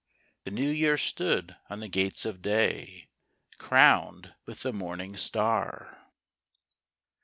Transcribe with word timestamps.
The 0.45 0.49
New 0.49 0.71
Year 0.71 0.97
stood 0.97 1.57
in 1.69 1.79
the 1.79 1.87
gates 1.87 2.25
of 2.25 2.41
day, 2.41 3.09
Crowned 3.59 4.33
with 4.47 4.63
the 4.63 4.73
morning 4.73 5.15
star. 5.15 6.07